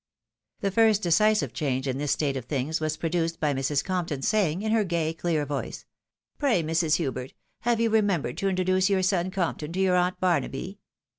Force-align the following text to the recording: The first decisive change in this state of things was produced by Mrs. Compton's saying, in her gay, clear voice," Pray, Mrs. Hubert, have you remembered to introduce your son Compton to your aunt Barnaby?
The 0.61 0.71
first 0.71 1.03
decisive 1.03 1.53
change 1.53 1.87
in 1.87 1.99
this 1.99 2.11
state 2.11 2.35
of 2.35 2.45
things 2.45 2.81
was 2.81 2.97
produced 2.97 3.39
by 3.39 3.53
Mrs. 3.53 3.83
Compton's 3.83 4.27
saying, 4.27 4.63
in 4.63 4.71
her 4.71 4.83
gay, 4.83 5.13
clear 5.13 5.45
voice," 5.45 5.85
Pray, 6.39 6.63
Mrs. 6.63 6.95
Hubert, 6.95 7.33
have 7.59 7.79
you 7.79 7.91
remembered 7.91 8.37
to 8.39 8.49
introduce 8.49 8.89
your 8.89 9.03
son 9.03 9.29
Compton 9.29 9.71
to 9.73 9.79
your 9.79 9.95
aunt 9.97 10.19
Barnaby? 10.19 10.79